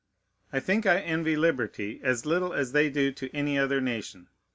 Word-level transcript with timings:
I 0.51 0.59
think 0.59 0.87
I 0.87 0.97
envy 0.99 1.35
liberty 1.35 1.99
as 2.01 2.25
little 2.25 2.53
as 2.55 2.71
they 2.71 2.89
do 2.89 3.11
to 3.11 3.29
any 3.35 3.59
other 3.59 3.79
nation. 3.79 4.29